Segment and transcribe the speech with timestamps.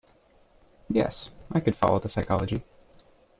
[0.89, 2.63] Yes, I could follow the psychology.